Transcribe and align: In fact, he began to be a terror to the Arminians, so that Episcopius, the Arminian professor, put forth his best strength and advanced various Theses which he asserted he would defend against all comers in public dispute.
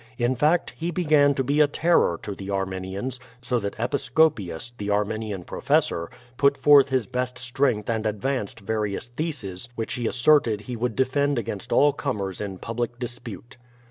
In 0.17 0.33
fact, 0.35 0.71
he 0.75 0.89
began 0.89 1.35
to 1.35 1.43
be 1.43 1.61
a 1.61 1.67
terror 1.67 2.19
to 2.23 2.33
the 2.33 2.49
Arminians, 2.49 3.19
so 3.39 3.59
that 3.59 3.75
Episcopius, 3.77 4.71
the 4.79 4.89
Arminian 4.89 5.43
professor, 5.43 6.09
put 6.37 6.57
forth 6.57 6.89
his 6.89 7.05
best 7.05 7.37
strength 7.37 7.87
and 7.87 8.07
advanced 8.07 8.61
various 8.61 9.09
Theses 9.09 9.69
which 9.75 9.93
he 9.93 10.07
asserted 10.07 10.61
he 10.61 10.75
would 10.75 10.95
defend 10.95 11.37
against 11.37 11.71
all 11.71 11.93
comers 11.93 12.41
in 12.41 12.57
public 12.57 12.97
dispute. 12.97 13.57